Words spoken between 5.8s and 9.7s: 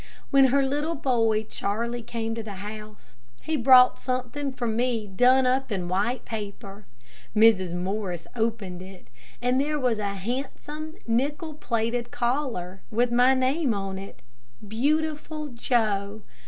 white paper. Mrs. Morris opened it, and